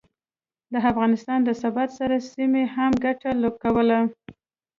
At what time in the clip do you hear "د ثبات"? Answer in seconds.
1.43-1.89